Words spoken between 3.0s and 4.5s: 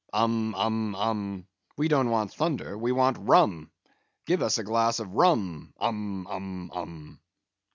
rum; give